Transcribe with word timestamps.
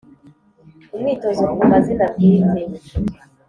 Umwitozo 0.95 1.43
ku 1.57 1.63
mazina 1.71 2.05
bwite 2.13 2.59